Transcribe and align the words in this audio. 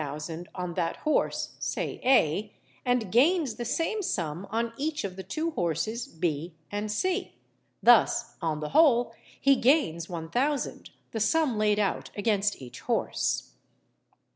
_on 0.55 0.73
that 0.73 0.95
horse 1.05 1.57
(say 1.59 2.01
A), 2.03 2.51
and 2.83 3.11
gains 3.11 3.57
the 3.57 3.63
same 3.65 4.01
sum 4.01 4.47
on 4.49 4.73
each 4.75 5.03
of 5.03 5.15
the 5.15 5.21
two 5.21 5.51
horses 5.51 6.07
B 6.07 6.55
and 6.71 6.91
C. 6.91 7.35
Thus, 7.83 8.33
on 8.41 8.61
the 8.61 8.69
whole, 8.69 9.13
he 9.39 9.55
gains 9.55 10.07
1000_l._, 10.07 10.89
the 11.11 11.19
sum 11.19 11.55
laid 11.55 11.77
out 11.77 12.09
against 12.17 12.59
each 12.63 12.79
horse. 12.79 13.51